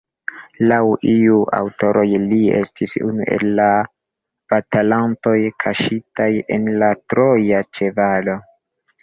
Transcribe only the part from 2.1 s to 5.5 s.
li estis unu el la batalantoj